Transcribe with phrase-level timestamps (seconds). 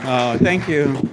[0.00, 1.10] Oh, thank you.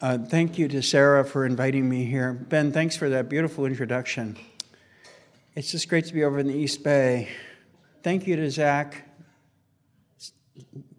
[0.00, 2.32] Uh, thank you to Sarah for inviting me here.
[2.32, 4.36] Ben, thanks for that beautiful introduction.
[5.54, 7.28] It's just great to be over in the East Bay.
[8.02, 9.08] Thank you to Zach.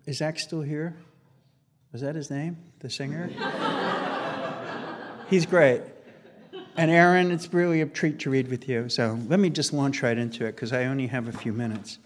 [0.05, 0.96] Is Zach still here?
[1.91, 3.28] Was that his name, the singer?
[5.30, 5.82] He's great.
[6.76, 8.89] And Aaron, it's really a treat to read with you.
[8.89, 12.00] So let me just launch right into it because I only have a few minutes.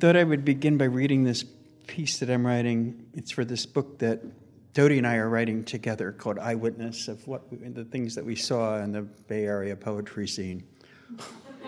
[0.00, 1.44] Thought I would begin by reading this
[1.86, 3.04] piece that I'm writing.
[3.12, 4.22] It's for this book that
[4.72, 8.34] Dodie and I are writing together called Eyewitness of what we, the things that we
[8.34, 10.64] saw in the Bay Area poetry scene.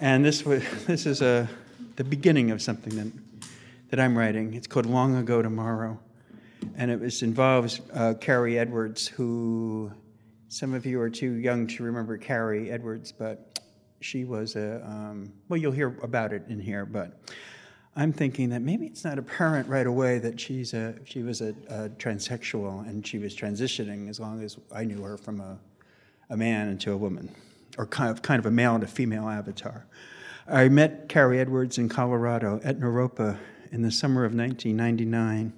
[0.00, 1.50] and this was, this is a
[1.96, 3.12] the beginning of something that
[3.88, 4.54] that I'm writing.
[4.54, 5.98] It's called Long Ago Tomorrow,
[6.76, 9.90] and it was, involves uh, Kari Edwards, who
[10.50, 13.50] some of you are too young to remember Kari Edwards, but
[14.00, 17.20] she was a, um, well, you'll hear about it in here, but
[17.96, 21.54] I'm thinking that maybe it's not apparent right away that she's a, she was a,
[21.68, 25.58] a transsexual and she was transitioning as long as I knew her from a,
[26.30, 27.34] a man into a woman,
[27.76, 29.86] or kind of, kind of a male and a female avatar.
[30.48, 33.38] I met Kari Edwards in Colorado at Naropa
[33.70, 35.52] in the summer of 1999,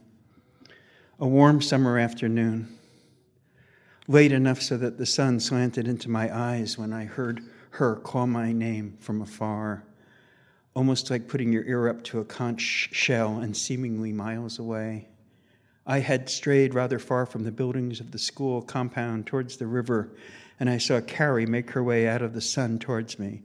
[1.20, 2.76] a warm summer afternoon,
[4.08, 8.26] late enough so that the sun slanted into my eyes when I heard her call
[8.26, 9.82] my name from afar,
[10.74, 15.08] almost like putting your ear up to a conch shell and seemingly miles away.
[15.86, 20.10] I had strayed rather far from the buildings of the school compound towards the river,
[20.60, 23.42] and I saw Kari make her way out of the sun towards me,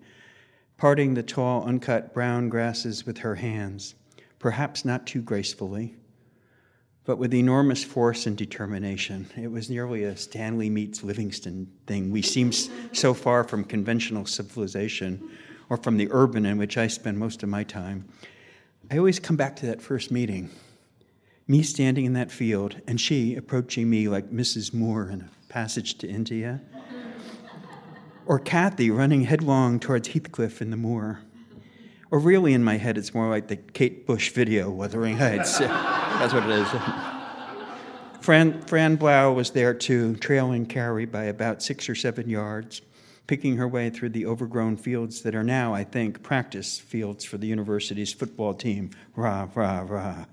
[0.78, 3.96] parting the tall, uncut brown grasses with her hands,
[4.40, 5.96] perhaps not too gracefully
[7.08, 9.26] but with enormous force and determination.
[9.38, 12.12] It was nearly a Stanley meets Livingstone thing.
[12.12, 15.32] We seem so far from conventional civilization
[15.70, 18.10] or from the urban in which I spend most of my time.
[18.92, 20.50] I always come back to that first meeting.
[21.48, 24.74] Me standing in that field, and she approaching me like Mrs.
[24.74, 26.60] Moore in a passage to India.
[28.26, 31.22] or Kathy running headlong towards Heathcliff in the moor.
[32.12, 35.62] Or really, in my head, it's more like the Kate Bush video, Wuthering Heights.
[36.20, 36.68] That's what it is.
[38.22, 42.82] Fran, Fran Blau was there too, trailing Kari by about six or seven yards,
[43.28, 47.38] picking her way through the overgrown fields that are now, I think, practice fields for
[47.38, 48.90] the university's football team.
[49.16, 50.26] Rah, rah, rah.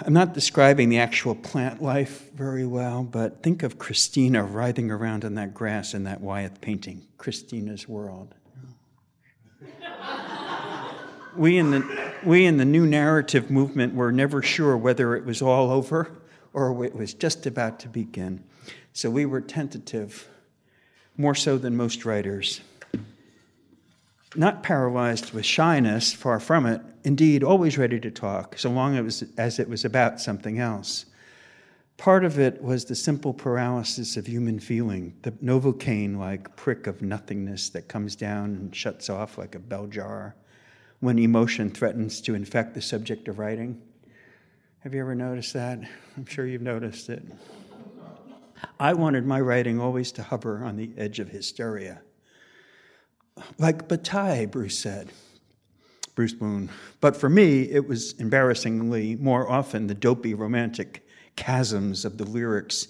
[0.00, 5.22] I'm not describing the actual plant life very well, but think of Christina writhing around
[5.22, 8.34] in that grass in that Wyeth painting, Christina's World
[11.36, 15.42] we in the we in the new narrative movement were never sure whether it was
[15.42, 16.10] all over
[16.52, 18.44] or it was just about to begin.
[18.92, 20.28] So we were tentative,
[21.16, 22.60] more so than most writers.
[24.34, 29.24] Not paralyzed with shyness, far from it, indeed, always ready to talk, so long as,
[29.36, 31.06] as it was about something else.
[31.96, 37.02] Part of it was the simple paralysis of human feeling, the novocaine like prick of
[37.02, 40.34] nothingness that comes down and shuts off like a bell jar
[41.02, 43.82] when emotion threatens to infect the subject of writing.
[44.78, 45.80] Have you ever noticed that?
[46.16, 47.24] I'm sure you've noticed it.
[48.78, 52.02] I wanted my writing always to hover on the edge of hysteria.
[53.58, 55.10] Like Bataille, Bruce said.
[56.14, 56.70] Bruce Boone.
[57.00, 61.04] But for me, it was embarrassingly more often the dopey romantic
[61.36, 62.86] chasms of the lyrics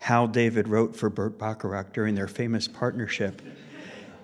[0.00, 3.40] Hal David wrote for Burt Bacharach during their famous partnership.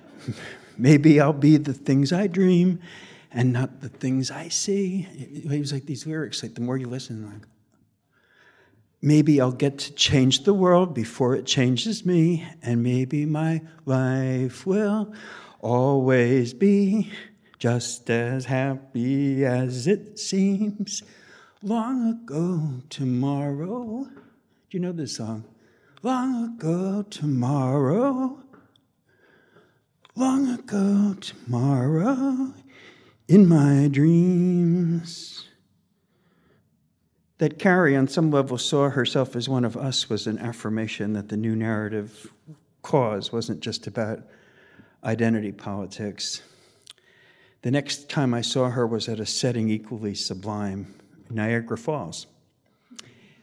[0.77, 2.81] Maybe I'll be the things I dream,
[3.33, 5.03] and not the things I see.
[5.49, 7.43] He was like these lyrics, like the more you listen, like,
[9.03, 14.67] maybe I'll get to change the world before it changes me, and maybe my life
[14.67, 15.13] will
[15.61, 17.11] always be
[17.59, 21.03] just as happy as it seems.
[21.63, 24.05] Long ago tomorrow.
[24.05, 25.45] Do you know this song?
[26.03, 28.43] Long ago tomorrow.
[30.17, 32.55] Long ago tomorrow
[33.31, 35.47] in my dreams.
[37.39, 41.29] That Kari, on some level, saw herself as one of us was an affirmation that
[41.29, 42.33] the new narrative
[42.83, 44.25] cause wasn't just about
[45.05, 46.43] identity politics.
[47.63, 50.93] The next time I saw her was at a setting equally sublime,
[51.31, 52.27] Niagara Falls.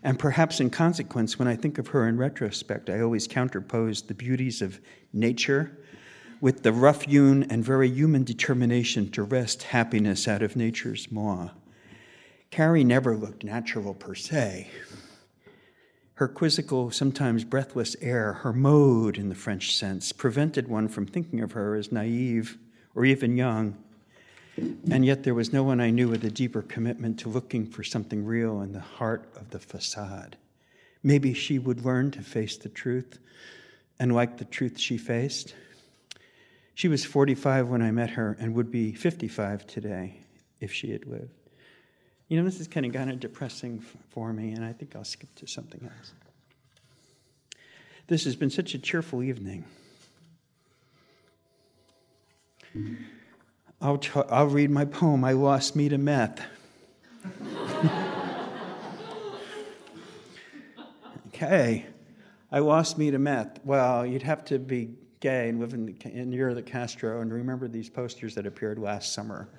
[0.04, 4.13] And perhaps in consequence, when I think of her in retrospect, I always counterpose the
[4.13, 4.81] beauties of
[5.13, 5.80] nature
[6.39, 11.50] with the rough hewn and very human determination to wrest happiness out of nature's maw.
[12.51, 14.69] Kari never looked natural per se.
[16.16, 21.42] Her quizzical, sometimes breathless air, her mode in the French sense, prevented one from thinking
[21.42, 22.57] of her as naive
[22.95, 23.78] or even young.
[24.89, 27.84] And yet there was no one I knew with a deeper commitment to looking for
[27.84, 30.38] something real in the heart of the facade.
[31.04, 33.19] Maybe she would learn to face the truth
[34.00, 35.54] and like the truth she faced.
[36.77, 40.19] She was 45 when I met her and would be 55 today
[40.59, 41.31] if she had lived.
[42.27, 45.03] You know, this is kind of kind of depressing for me, and I think I'll
[45.03, 46.12] skip to something else.
[48.06, 49.65] This has been such a cheerful evening.
[53.81, 56.44] I'll, t- I'll read my poem, I Lost Me to Meth.
[61.29, 61.88] okay.
[62.51, 63.65] I lost me to meth.
[63.65, 67.31] Well, you'd have to be gay and live in, the, in near the Castro and
[67.31, 69.49] remember these posters that appeared last summer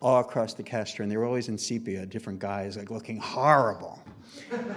[0.00, 4.00] all across the Castro, and they were always in sepia, different guys, like looking horrible.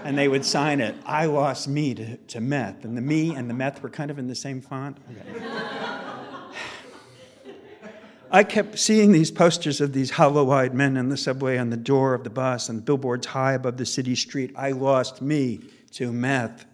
[0.03, 2.85] and they would sign it, I lost me to, to meth.
[2.85, 4.97] And the me and the meth were kind of in the same font.
[5.11, 5.47] Okay.
[8.33, 11.77] I kept seeing these posters of these hollow eyed men in the subway on the
[11.77, 14.53] door of the bus and billboards high above the city street.
[14.55, 15.59] I lost me
[15.91, 16.65] to meth.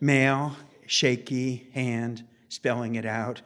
[0.00, 0.56] Male,
[0.86, 2.24] shaky hand,
[2.54, 3.42] spelling it out,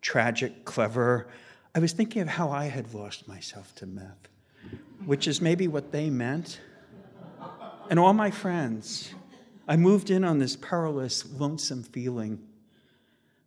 [0.00, 1.28] tragic, clever.
[1.74, 4.28] I was thinking of how I had lost myself to meth,
[5.04, 6.60] which is maybe what they meant.
[7.88, 9.14] And all my friends,
[9.68, 12.40] I moved in on this perilous, lonesome feeling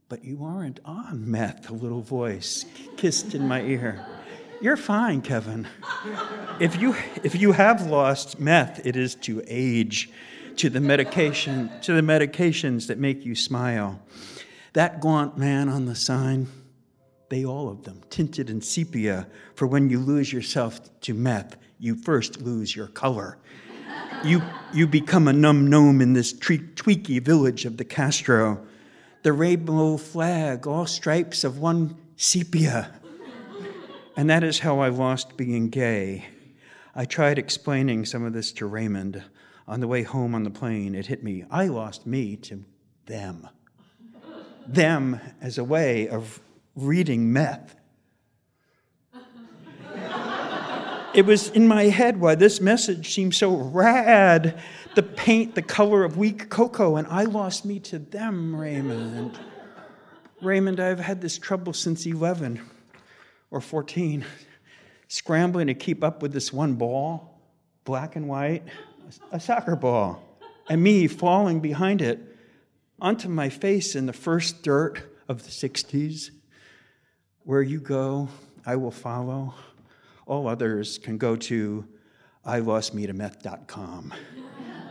[0.07, 2.65] but you aren't on meth, a little voice
[2.95, 4.05] kissed in my ear.
[4.61, 5.67] You're fine, Kevin.
[6.59, 10.09] If you, if you have lost meth, it is to age,
[10.57, 13.99] to the medication, to the medications that make you smile.
[14.75, 16.47] That gaunt man on the sign,
[17.29, 21.95] they all of them, tinted in sepia, for when you lose yourself to meth, you
[21.95, 23.37] first lose your color.
[24.21, 24.41] You,
[24.73, 28.65] you become a numb gnome in this tweaky village of the Castro
[29.23, 32.91] the rainbow flag, all stripes of one sepia.
[34.17, 36.25] And that is how I lost being gay.
[36.93, 39.23] I tried explaining some of this to Raymond
[39.67, 40.93] on the way home on the plane.
[40.93, 41.45] It hit me.
[41.49, 42.65] I lost me to
[43.05, 43.47] them.
[44.67, 46.39] Them as a way of
[46.75, 47.75] reading meth.
[51.13, 54.61] It was in my head why this message seemed so rad
[54.95, 59.39] the paint the color of weak cocoa, and I lost me to them, Raymond.
[60.41, 62.61] Raymond, I've had this trouble since 11
[63.49, 64.25] or 14,
[65.07, 67.39] scrambling to keep up with this one ball,
[67.85, 68.63] black and white,
[69.31, 70.21] a soccer ball,
[70.67, 72.34] and me falling behind it
[72.99, 76.31] onto my face in the first dirt of the 60s.
[77.43, 78.29] Where you go,
[78.65, 79.53] I will follow.
[80.25, 81.85] All others can go to
[82.45, 84.13] ilostmetometh.com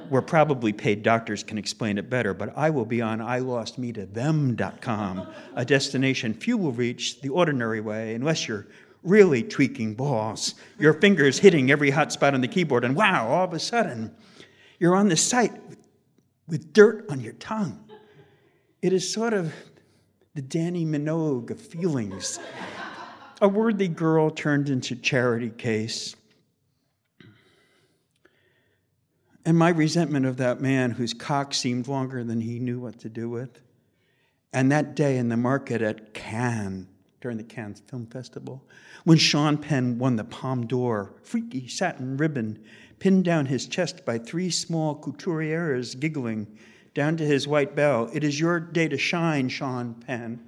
[0.08, 5.64] where probably paid doctors can explain it better, but I will be on ilostmetothem.com, a
[5.64, 8.66] destination few will reach the ordinary way unless you're
[9.02, 13.44] really tweaking balls, your fingers hitting every hot spot on the keyboard, and wow, all
[13.44, 14.14] of a sudden,
[14.78, 15.52] you're on the site
[16.48, 17.78] with dirt on your tongue.
[18.84, 19.50] It is sort of
[20.34, 22.38] the Dannii Minogue of feelings.
[23.40, 26.14] A worthy girl turned into charity case
[29.46, 33.08] and my resentment of that man whose cock seemed longer than he knew what to
[33.08, 33.58] do with.
[34.52, 36.86] And that day in the market at Cannes,
[37.22, 38.62] during the Cannes Film Festival,
[39.04, 42.62] when Sean Penn won the Palme d'Or, freaky satin ribbon
[42.98, 46.46] pinned down his chest by three small couturières giggling
[46.94, 48.08] down to his white bell.
[48.12, 50.40] It is your day to shine, Sean Penn,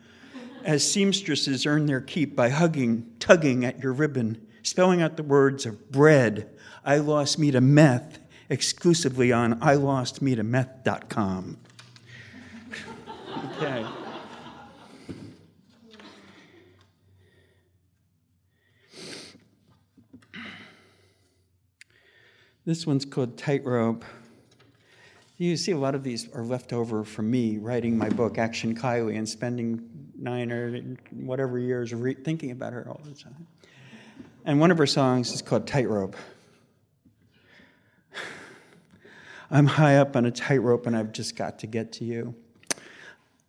[0.64, 5.66] as seamstresses earn their keep by hugging, tugging at your ribbon, spelling out the words
[5.66, 6.48] of bread.
[6.84, 11.58] I lost me to meth exclusively on ilostmetometh.com.
[13.56, 13.86] okay.
[22.64, 24.04] This one's called Tightrope.
[25.38, 28.74] You see, a lot of these are left over from me writing my book, Action
[28.74, 29.86] Kylie, and spending
[30.18, 33.46] nine or whatever years re- thinking about her all the time.
[34.46, 36.16] And one of her songs is called Tightrope.
[39.50, 42.34] I'm high up on a tightrope and I've just got to get to you.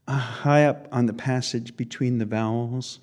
[0.08, 3.00] Uh, high up on the passage between the vowels,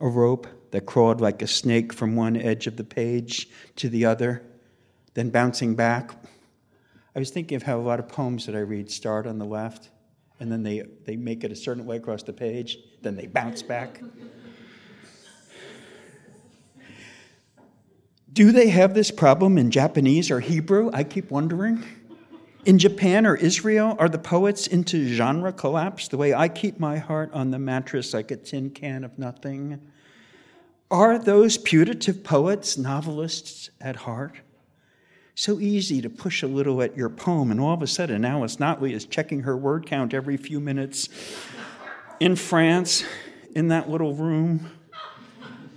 [0.00, 4.04] a rope that crawled like a snake from one edge of the page to the
[4.04, 4.42] other,
[5.14, 6.12] then bouncing back.
[7.16, 9.46] I was thinking of how a lot of poems that I read start on the
[9.46, 9.88] left
[10.38, 13.62] and then they, they make it a certain way across the page, then they bounce
[13.62, 14.02] back.
[18.34, 20.90] Do they have this problem in Japanese or Hebrew?
[20.92, 21.82] I keep wondering.
[22.66, 26.98] In Japan or Israel, are the poets into genre collapse the way I keep my
[26.98, 29.80] heart on the mattress like a tin can of nothing?
[30.90, 34.34] Are those putative poets novelists at heart?
[35.36, 38.56] So easy to push a little at your poem, and all of a sudden, Alice
[38.56, 41.10] Notley is checking her word count every few minutes.
[42.20, 43.04] In France,
[43.54, 44.70] in that little room,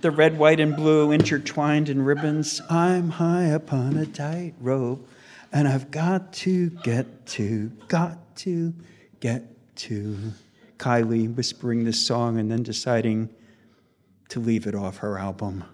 [0.00, 2.62] the red, white, and blue intertwined in ribbons.
[2.70, 5.06] I'm high upon a tightrope
[5.52, 8.72] and I've got to get to, got to
[9.20, 10.32] get to.
[10.78, 13.28] Kylie whispering this song and then deciding
[14.30, 15.64] to leave it off her album.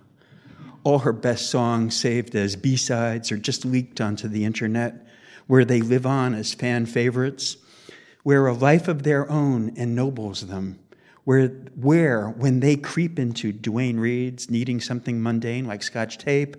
[0.87, 5.05] All her best songs saved as B sides or just leaked onto the internet,
[5.49, 7.57] where they live on as fan favorites,
[8.23, 10.79] where a life of their own ennobles them,
[11.25, 16.57] where, where when they creep into Duane Reade's needing something mundane like scotch tape,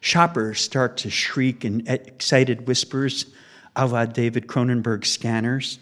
[0.00, 3.24] Shoppers start to shriek in excited whispers,
[3.74, 5.78] a la David Cronenberg scanners.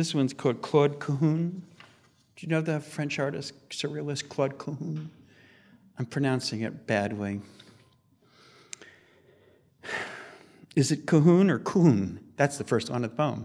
[0.00, 1.50] This one's called Claude Cahun.
[1.50, 5.08] Do you know the French artist, surrealist Claude Cahun?
[5.98, 7.42] I'm pronouncing it badly.
[10.74, 12.18] Is it Cahoon or Coon?
[12.36, 13.44] That's the first one of the poem.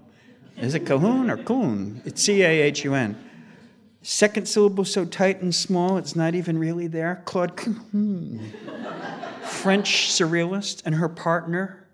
[0.56, 2.02] Is it Cahoon or Coon?
[2.06, 3.22] It's C A H U N.
[4.02, 7.22] Second syllable so tight and small it's not even really there.
[7.26, 8.54] Claude Cahoon.
[9.44, 11.86] French surrealist, and her partner,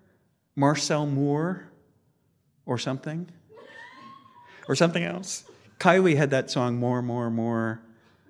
[0.55, 1.71] Marcel Moore,
[2.67, 3.27] or something,
[4.67, 5.43] or something else.
[5.79, 7.81] Kylie had that song, More, More, More.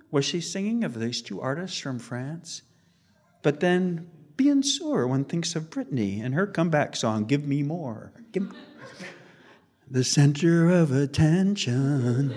[0.09, 2.61] Was she singing of these two artists from France?
[3.41, 4.09] But then
[4.41, 8.11] Bien sûr, one thinks of Britney and her comeback song, Give Me More.
[8.31, 8.51] Give
[9.91, 12.33] the center of attention.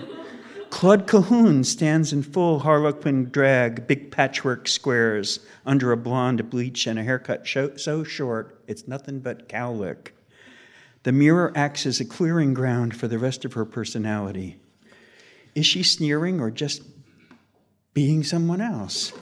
[0.69, 6.99] Claude Cahun stands in full harlequin drag, big patchwork squares, under a blonde bleach and
[6.99, 10.14] a haircut so short it's nothing but cowlick.
[11.05, 14.57] The mirror acts as a clearing ground for the rest of her personality.
[15.53, 16.81] Is she sneering or just
[17.93, 19.13] being someone else?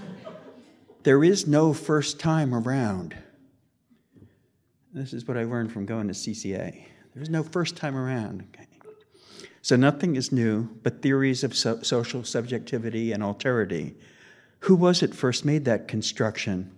[1.04, 3.18] There is no first time around.
[4.94, 6.86] This is what I learned from going to CCA.
[7.14, 8.46] There's no first time around.
[8.54, 8.66] Okay.
[9.62, 13.96] So nothing is new but theories of so- social subjectivity and alterity.
[14.60, 16.72] Who was it first made that construction?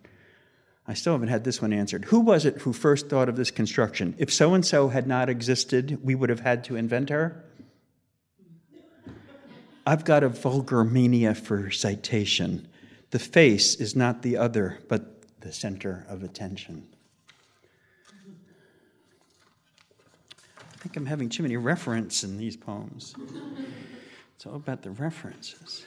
[0.87, 2.05] I still haven't had this one answered.
[2.05, 4.13] Who was it who first thought of this construction?
[4.19, 7.43] If so and so had not existed, we would have had to invent her?
[9.87, 12.67] I've got a vulgar mania for citation.
[13.11, 16.87] The face is not the other, but the center of attention.
[20.57, 23.15] I think I'm having too many references in these poems.
[24.35, 25.85] It's all about the references.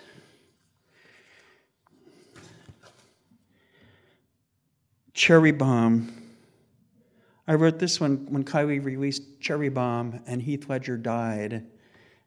[5.18, 6.12] Cherry Bomb.
[7.48, 11.66] I wrote this one when Kylie released Cherry Bomb and Heath Ledger died.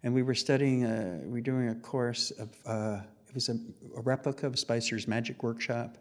[0.04, 3.54] And we were studying, a, we were doing a course of uh, it was a,
[3.96, 5.98] a replica of Spicer's Magic Workshop.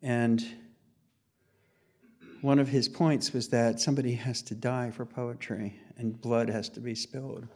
[0.00, 0.42] And
[2.40, 6.70] one of his points was that somebody has to die for poetry and blood has
[6.70, 7.46] to be spilled.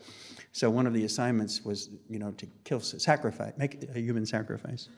[0.52, 4.90] So one of the assignments was, you know, to kill, sacrifice, make a human sacrifice.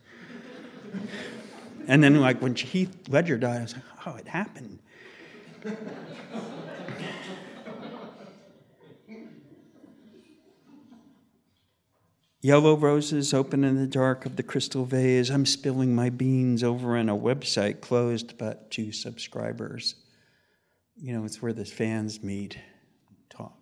[1.86, 4.78] And then, like when Heath Ledger died, I was like, oh, it happened.
[12.46, 15.30] Yellow roses open in the dark of the crystal vase.
[15.30, 19.96] I'm spilling my beans over on a website closed but to subscribers.
[20.96, 22.56] You know, it's where the fans meet,
[23.28, 23.58] talk.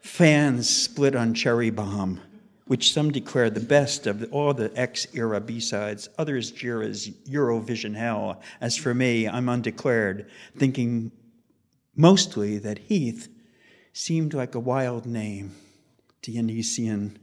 [0.00, 2.20] Fans split on Cherry Bomb,
[2.66, 6.08] which some declare the best of all the X era B sides.
[6.18, 8.42] Others jeer as Eurovision hell.
[8.60, 11.12] As for me, I'm undeclared, thinking
[11.94, 13.28] mostly that Heath
[13.92, 15.54] seemed like a wild name,
[16.22, 17.18] Dionysian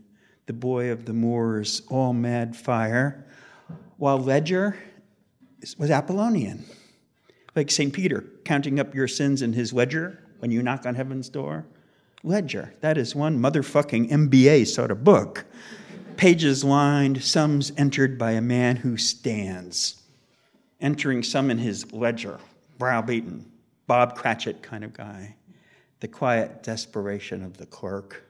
[0.45, 3.25] the boy of the moors, all mad fire,
[3.97, 4.77] while Ledger
[5.77, 6.65] was Apollonian,
[7.55, 7.93] like St.
[7.93, 11.65] Peter counting up your sins in his ledger when you knock on heaven's door.
[12.23, 15.45] Ledger, that is one motherfucking MBA sort of book.
[16.15, 20.01] Pages lined, sums entered by a man who stands,
[20.79, 22.39] entering some in his ledger,
[22.77, 23.51] browbeaten,
[23.87, 25.35] Bob Cratchit kind of guy,
[25.99, 28.23] the quiet desperation of the clerk.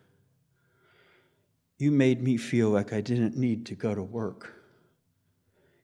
[1.77, 4.53] You made me feel like I didn't need to go to work.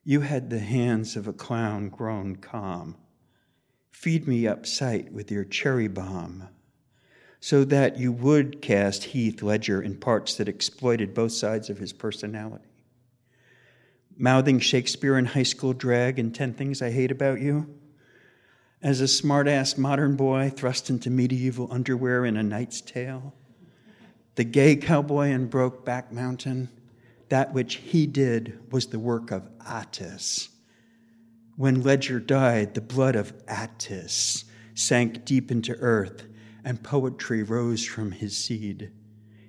[0.03, 2.95] You had the hands of a clown grown calm.
[3.91, 6.47] Feed me up sight with your cherry bomb.
[7.39, 11.93] So that you would cast Heath Ledger in parts that exploited both sides of his
[11.93, 12.65] personality.
[14.17, 17.73] Mouthing Shakespeare in high school drag and 10 Things I Hate About You.
[18.81, 23.33] As a smartass modern boy thrust into medieval underwear in A Knight's Tale.
[24.35, 26.69] The gay cowboy in Brokeback Mountain.
[27.29, 30.49] That which he did was the work of Attis.
[31.55, 36.25] When Ledger died, the blood of Attis sank deep into earth
[36.63, 38.91] and poetry rose from his seed.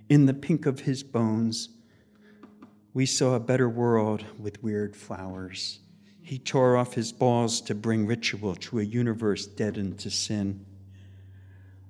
[0.08, 1.68] In the pink of his bones,
[2.92, 5.80] we saw a better world with weird flowers.
[6.22, 10.64] He tore off his balls to bring ritual to a universe deadened to sin.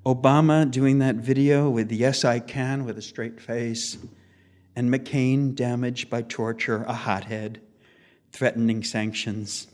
[0.05, 3.99] Obama doing that video with Yes, I Can with a straight face,
[4.77, 7.61] and McCain damaged by torture, a hothead,
[8.33, 9.67] threatening sanctions.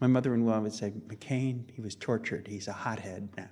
[0.00, 2.46] My mother in law would say, McCain, he was tortured.
[2.46, 3.48] He's a hothead now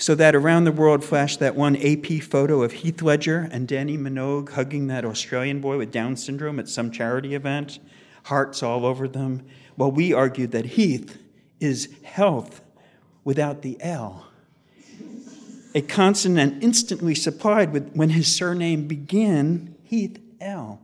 [0.00, 3.98] so that around the world flashed that one AP photo of Heath Ledger and Dannii
[3.98, 7.78] Minogue hugging that Australian boy with Down syndrome at some charity event,
[8.24, 9.44] hearts all over them.
[9.76, 11.18] Well, we argued that Heath
[11.60, 12.62] is health
[13.24, 14.26] without the L,
[15.74, 20.80] a consonant instantly supplied with when his surname began, Heath L.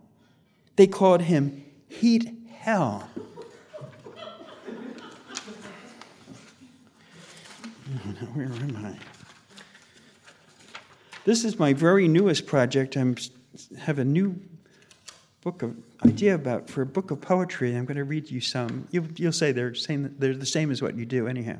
[0.76, 3.08] They called him Heat Hell.
[8.34, 8.96] Where am I?
[11.24, 12.96] This is my very newest project.
[12.96, 13.14] I
[13.78, 14.40] have a new
[15.42, 17.76] book of idea about for a book of poetry.
[17.76, 18.88] I'm going to read you some.
[18.90, 21.58] You, will say they're same, they're the same as what you do anyhow.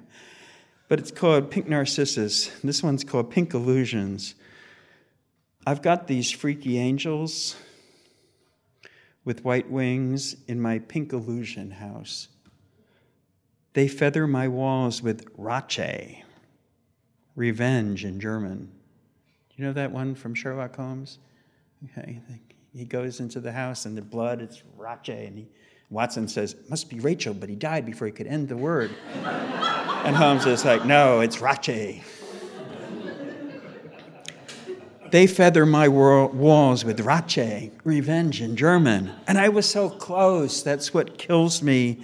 [0.88, 2.48] But it's called Pink Narcissus.
[2.64, 4.34] This one's called Pink Illusions.
[5.66, 7.56] I've got these freaky angels
[9.25, 12.28] with white wings in my pink illusion house.
[13.75, 16.22] They feather my walls with Rache,
[17.37, 18.71] revenge in German.
[19.55, 21.19] You know that one from Sherlock Holmes?
[21.84, 22.21] Okay,
[22.75, 25.47] he goes into the house and the blood, it's Rache, and he,
[25.91, 28.91] Watson says, must be Rachel, but he died before he could end the word.
[29.15, 32.02] and Holmes is like, no, it's Rache.
[35.10, 39.13] they feather my walls with Rache, revenge in German.
[39.28, 40.63] And I was so close.
[40.63, 42.00] That's what kills me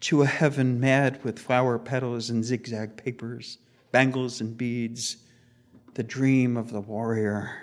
[0.00, 3.58] to a heaven mad with flower petals and zigzag papers
[3.92, 5.18] bangles and beads,
[5.94, 7.58] the dream of the warrior.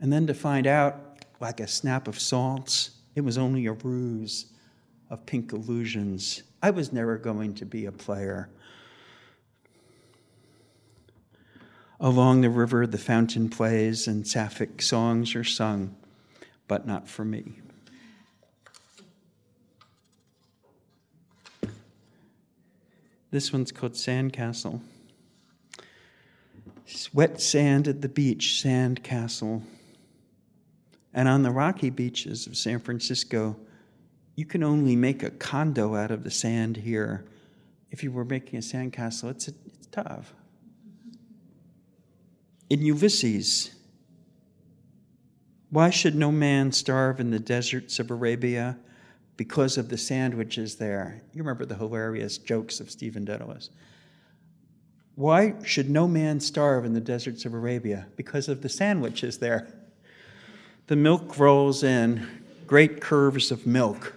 [0.00, 4.46] And then to find out, like a snap of salts, it was only a ruse
[5.10, 6.42] of pink illusions.
[6.62, 8.50] I was never going to be a player.
[12.00, 15.96] Along the river, the fountain plays and sapphic songs are sung,
[16.68, 17.54] but not for me.
[23.30, 24.80] This one's called Sandcastle.
[27.12, 29.62] Wet sand at the beach, sand castle.
[31.12, 33.56] And on the rocky beaches of San Francisco,
[34.36, 37.24] you can only make a condo out of the sand here.
[37.90, 40.32] If you were making a sandcastle, it's, it's tough.
[42.70, 43.74] In Ulysses,
[45.70, 48.78] why should no man starve in the deserts of Arabia?
[49.36, 51.22] Because of the sandwiches there.
[51.32, 53.70] You remember the hilarious jokes of Stephen Dedalus.
[55.18, 58.06] Why should no man starve in the deserts of Arabia?
[58.14, 59.66] Because of the sandwiches there.
[60.86, 62.24] The milk rolls in,
[62.68, 64.14] great curves of milk,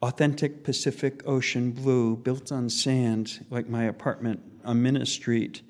[0.00, 5.62] authentic Pacific Ocean blue built on sand, like my apartment on Minna Street.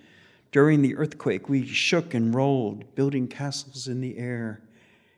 [0.52, 4.60] During the earthquake, we shook and rolled, building castles in the air.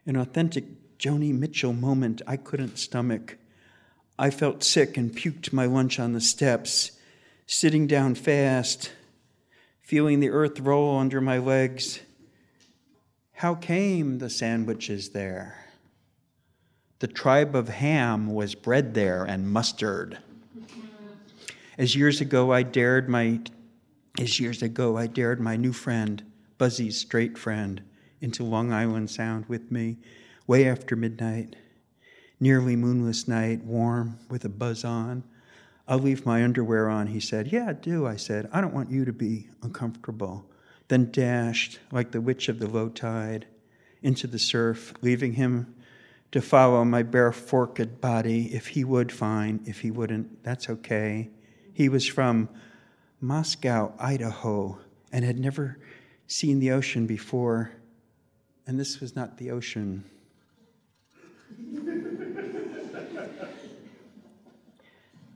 [0.07, 3.37] An authentic Joni Mitchell moment I couldn't stomach.
[4.17, 6.93] I felt sick and puked my lunch on the steps,
[7.49, 8.93] sitting down fast,
[9.88, 12.01] feeling the earth roll under my legs.
[13.33, 15.64] How came the sandwiches there?
[16.98, 20.18] The tribe of Ham was bred there and mustard.
[21.79, 23.40] As years ago I dared my
[24.20, 26.22] as years ago I dared my new friend,
[26.59, 27.81] Buzzy's straight friend,
[28.20, 29.96] into Long Island Sound with me,
[30.46, 31.57] way after midnight.
[32.38, 35.24] Nearly moonless night, warm, with a buzz on.
[35.88, 37.51] I'll leave my underwear on, he said.
[37.51, 38.48] Yeah, do, I said.
[38.53, 40.44] I don't want you to be uncomfortable.
[40.88, 43.46] Then dashed, like the witch of the low tide,
[44.03, 45.74] into the surf, leaving him
[46.31, 48.55] to follow my bare forked body.
[48.55, 49.61] If he would, fine.
[49.64, 51.31] If he wouldn't, that's okay.
[51.72, 52.51] He was from
[53.20, 54.79] Moscow, Idaho,
[55.11, 55.79] and had never
[56.27, 57.72] seen the ocean before.
[58.66, 60.05] And this was not the ocean.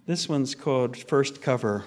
[0.04, 1.84] This one's called First Cover.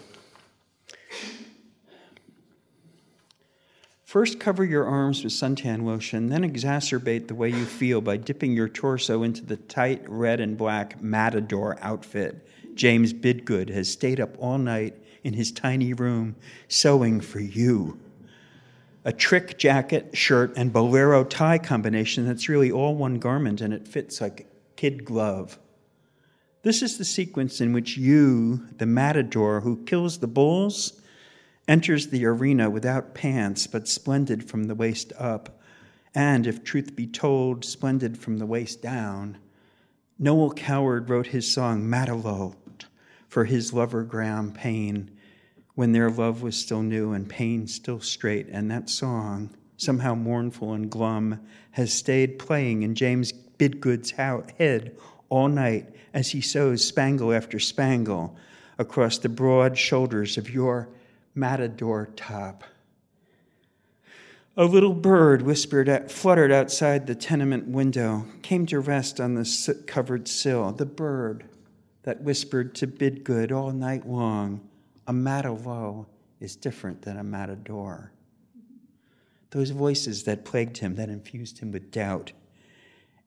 [4.06, 8.54] First, cover your arms with suntan lotion, then exacerbate the way you feel by dipping
[8.54, 12.48] your torso into the tight red and black matador outfit.
[12.76, 16.38] James Bidgood has stayed up all night in his tiny room
[16.70, 18.00] sewing for you.
[19.04, 23.86] A trick jacket, shirt, and bolero tie combination that's really all one garment and it
[23.86, 25.60] fits like a kid glove.
[26.66, 31.00] This is the sequence in which you, the matador who kills the bulls,
[31.68, 35.62] enters the arena without pants, but splendid from the waist up,
[36.16, 39.38] and, if truth be told, splendid from the waist down.
[40.18, 42.86] Noel Coward wrote his song Matelot
[43.28, 45.12] for his lover Graham Payne
[45.76, 50.74] when their love was still new and Payne still straight, and that song, somehow mournful
[50.74, 51.42] and glum,
[51.74, 54.98] has stayed playing in James Bidgood's head
[55.30, 58.36] all night as he sews spangle after spangle
[58.78, 60.90] across the broad shoulders of your
[61.34, 62.64] matador top.
[64.58, 69.44] A little bird whispered, at, fluttered outside the tenement window, came to rest on the
[69.44, 70.72] soot covered sill.
[70.72, 71.44] The bird
[72.04, 74.62] that whispered to Bidgood all night long,
[75.08, 76.06] a matelot
[76.40, 78.12] is different than a matador.
[79.50, 82.32] Those voices that plagued him, that infused him with doubt.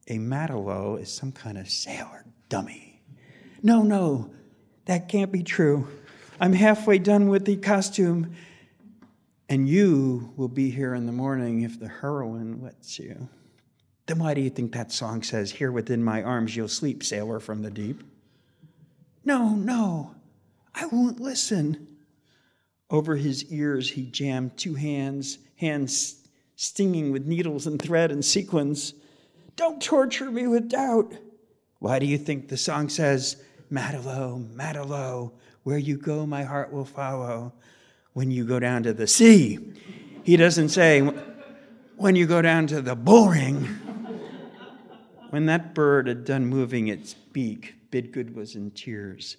[0.09, 3.03] A matelot is some kind of sailor dummy.
[3.63, 4.31] No, no,
[4.87, 5.87] that can't be true.
[6.41, 8.35] I'm halfway done with the costume,
[9.49, 13.29] and you will be here in the morning if the heroine lets you.
[14.07, 17.39] Then why do you think that song says, Here within my arms you'll sleep, sailor
[17.39, 18.03] from the deep?
[19.27, 20.15] No, no,
[20.75, 21.87] I won't listen.
[22.89, 28.95] Over his ears, he jammed two hands, hands stinging with needles and thread and sequins.
[29.59, 31.13] Don't torture me with doubt.
[31.81, 33.43] Why do you think the song says,
[33.73, 35.33] Matelot, Matelot,
[35.65, 37.53] where you go, my heart will follow.
[38.13, 39.59] When you go down to the sea,
[40.23, 41.01] he doesn't say,
[41.97, 43.65] when you go down to the bullring.
[45.31, 49.39] when that bird had done moving its beak, Bidgood was in tears,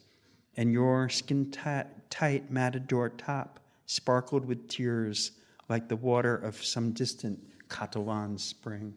[0.57, 5.31] and your skin tight matador top sparkled with tears
[5.69, 8.95] like the water of some distant Catalan spring.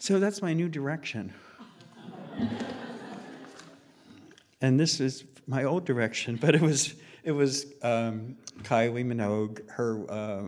[0.00, 1.34] So that's my new direction.
[4.62, 9.60] and this is my old direction, but it was it was um, Kylie Minogue.
[9.68, 10.42] Her uh,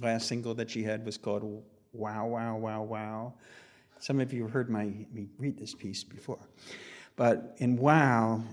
[0.00, 1.42] last single that she had was called
[1.92, 3.34] "Wow Wow Wow Wow."
[3.98, 6.38] Some of you heard my me read this piece before,
[7.16, 8.44] but in "Wow,"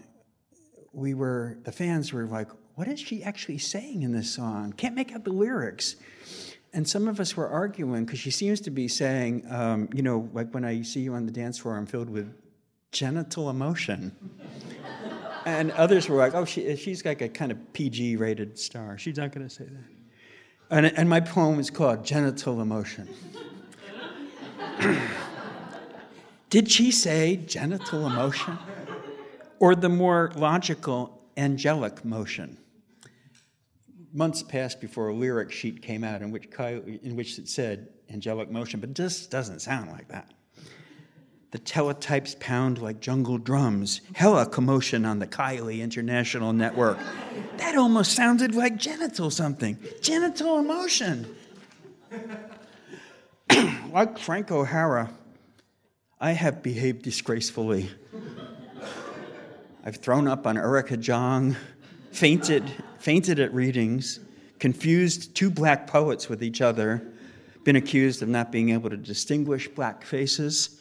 [0.92, 4.74] we were the fans were like, "What is she actually saying in this song?
[4.74, 5.98] Can't make out the lyrics."
[6.74, 10.30] And some of us were arguing because she seems to be saying, um, you know,
[10.34, 12.32] like when I see you on the dance floor, I'm filled with
[12.92, 14.16] genital emotion.
[15.46, 18.98] and others were like, oh, she, she's like a kind of PG rated star.
[18.98, 19.84] She's not going to say that.
[20.72, 23.10] And, and my poem is called Genital Emotion.
[26.50, 28.58] Did she say genital emotion?
[29.60, 32.58] Or the more logical angelic motion?
[34.14, 36.48] Months passed before a lyric sheet came out in which,
[37.04, 40.32] in which it said angelic motion, but this doesn't sound like that.
[41.52, 47.00] The teletypes pound like jungle drums, hella commotion on the Kylie International Network.
[47.58, 49.80] That almost sounded like genital something.
[50.02, 51.36] Genital emotion.
[53.92, 55.12] like Frank O'Hara,
[56.20, 57.90] I have behaved disgracefully.
[59.84, 61.56] I've thrown up on Erica Jong,
[62.12, 64.20] fainted fainted at readings,
[64.60, 67.02] confused two black poets with each other,
[67.64, 70.80] been accused of not being able to distinguish black faces,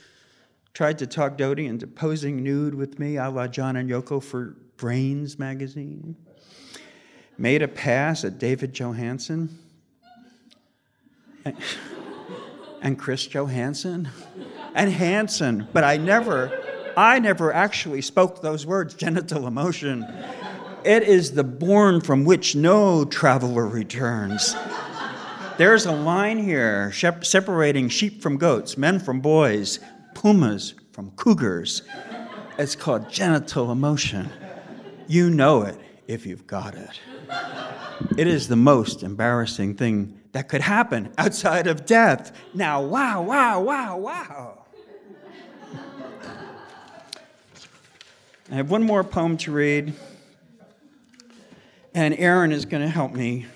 [0.75, 4.57] tried to talk Dodie into posing nude with me, a la John and Yoko for
[4.77, 6.17] Brains magazine,
[7.37, 9.49] made a pass at David Johansen
[11.45, 11.57] and,
[12.83, 14.09] and Chris Johansson
[14.75, 16.61] and Hanson, but I never,
[16.97, 20.05] I never actually spoke those words, genital emotion
[20.85, 24.55] it is the bourne from which no traveler returns.
[25.57, 29.81] There's a line here separating sheep from goats, men from boys,
[30.14, 31.83] pumas from cougars.
[32.59, 34.31] It's called genital emotion.
[35.07, 37.01] You know it if you've got it.
[38.17, 42.33] It is the most embarrassing thing that could happen outside of death.
[42.55, 44.64] Now, wow, wow, wow, wow.
[48.51, 49.93] I have one more poem to read
[51.94, 53.46] and Aaron is going to help me.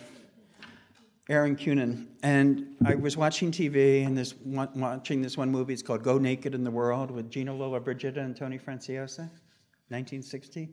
[1.29, 5.73] Aaron Kunin, and I was watching TV and this watching this one movie.
[5.73, 9.31] It's called Go Naked in the World with Gina Lollobrigida and Tony Franciosa,
[9.89, 10.69] 1960.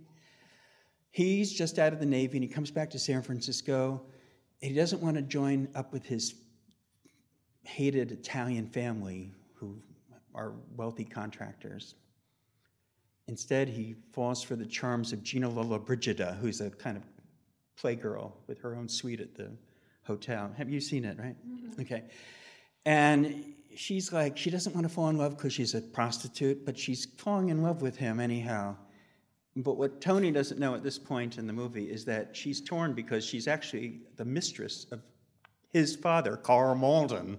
[1.11, 4.01] He's just out of the Navy and he comes back to San Francisco.
[4.59, 6.35] He doesn't want to join up with his
[7.63, 9.81] hated Italian family who
[10.33, 11.95] are wealthy contractors.
[13.27, 17.03] Instead, he falls for the charms of Gina Lollobrigida, who's a kind of
[17.81, 19.51] playgirl with her own suite at the
[20.03, 20.51] hotel.
[20.57, 21.35] Have you seen it, right?
[21.47, 21.81] Mm-hmm.
[21.81, 22.03] Okay.
[22.85, 26.77] And she's like, she doesn't want to fall in love because she's a prostitute, but
[26.77, 28.75] she's falling in love with him anyhow.
[29.55, 32.93] But what Tony doesn't know at this point in the movie is that she's torn
[32.93, 35.01] because she's actually the mistress of
[35.69, 37.37] his father, Karl Malden.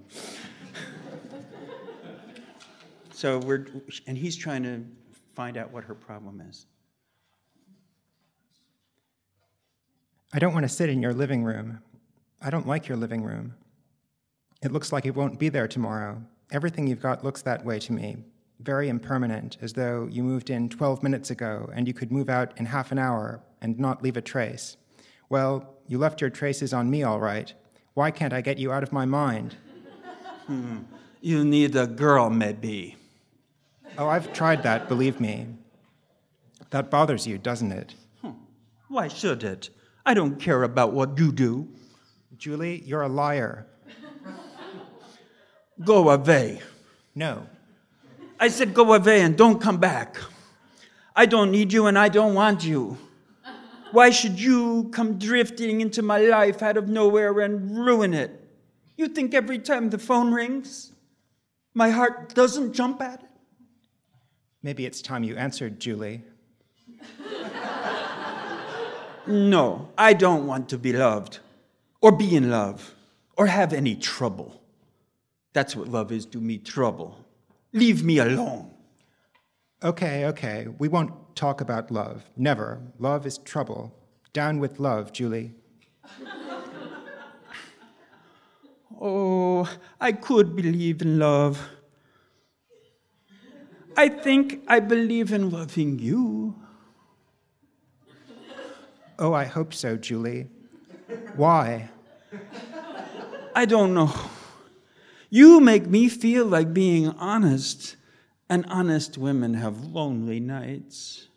[3.12, 3.66] so we're,
[4.06, 4.84] and he's trying to
[5.34, 6.66] find out what her problem is.
[10.32, 11.80] I don't want to sit in your living room.
[12.40, 13.54] I don't like your living room.
[14.62, 16.22] It looks like it won't be there tomorrow.
[16.52, 18.16] Everything you've got looks that way to me.
[18.60, 22.56] Very impermanent, as though you moved in 12 minutes ago and you could move out
[22.58, 24.76] in half an hour and not leave a trace.
[25.30, 27.52] Well, you left your traces on me, all right.
[27.94, 29.56] Why can't I get you out of my mind?
[30.46, 30.78] Hmm.
[31.20, 32.96] You need a girl, maybe.
[33.98, 35.46] Oh, I've tried that, believe me.
[36.70, 37.94] That bothers you, doesn't it?
[38.22, 38.30] Hmm.
[38.88, 39.70] Why should it?
[40.04, 41.68] I don't care about what you do.
[42.36, 43.66] Julie, you're a liar.
[45.84, 46.60] Go away.
[47.14, 47.46] No.
[48.38, 50.16] I said go away and don't come back.
[51.14, 52.96] I don't need you and I don't want you.
[53.92, 58.48] Why should you come drifting into my life out of nowhere and ruin it?
[58.96, 60.92] You think every time the phone rings,
[61.74, 63.28] my heart doesn't jump at it?
[64.62, 66.22] Maybe it's time you answered, Julie.
[69.30, 71.38] No, I don't want to be loved,
[72.00, 72.94] or be in love,
[73.36, 74.60] or have any trouble.
[75.52, 77.24] That's what love is to me trouble.
[77.72, 78.70] Leave me alone.
[79.82, 80.68] Okay, okay.
[80.78, 82.24] We won't talk about love.
[82.36, 82.80] Never.
[82.98, 83.94] Love is trouble.
[84.32, 85.52] Down with love, Julie.
[89.00, 89.68] oh,
[90.00, 91.68] I could believe in love.
[93.96, 96.54] I think I believe in loving you.
[99.20, 100.48] Oh, I hope so, Julie.
[101.36, 101.90] Why?
[103.54, 104.10] I don't know.
[105.28, 107.96] You make me feel like being honest,
[108.48, 111.28] and honest women have lonely nights.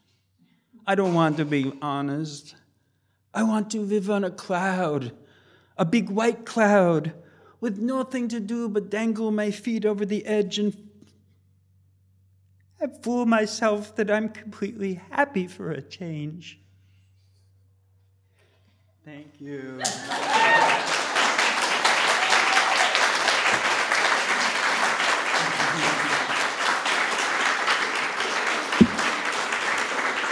[0.88, 2.56] I don't want to be honest.
[3.34, 5.12] I want to live on a cloud,
[5.78, 7.14] a big white cloud,
[7.60, 10.90] with nothing to do but dangle my feet over the edge and
[12.82, 16.63] I fool myself that I'm completely happy for a change.
[19.06, 19.82] Thank you.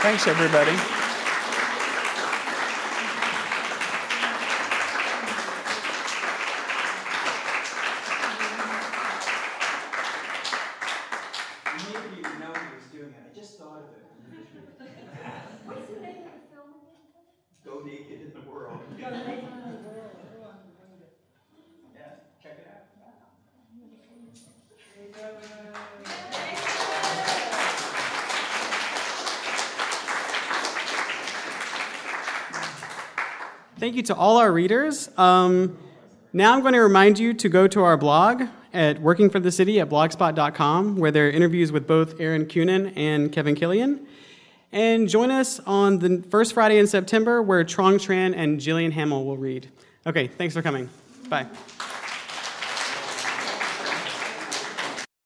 [0.01, 1.00] Thanks, everybody.
[34.01, 35.11] You to all our readers.
[35.15, 35.77] Um,
[36.33, 38.41] now I'm going to remind you to go to our blog
[38.73, 42.93] at Working for the City at blogspot.com, where there are interviews with both Aaron Kunin
[42.95, 44.07] and Kevin Killian.
[44.71, 49.23] And join us on the first Friday in September, where Truong Tran and Jillian Hamill
[49.23, 49.69] will read.
[50.07, 50.89] Okay, thanks for coming.
[51.29, 51.45] Bye.